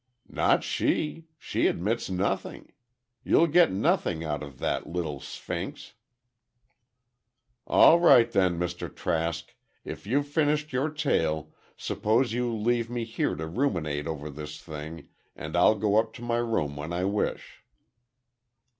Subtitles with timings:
[0.31, 1.27] "Not she!
[1.37, 2.71] She admits nothing.
[3.23, 5.93] You'll get nothing out of that little Sphinx!"
[7.67, 8.91] "All right, then, Mr.
[8.91, 14.59] Trask, if you've finished your tale, suppose you leave me here to ruminate over this
[14.59, 17.61] thing, and I'll go up to my room when I wish."